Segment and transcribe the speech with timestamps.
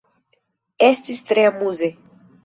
[0.85, 1.91] Estis tre amuze!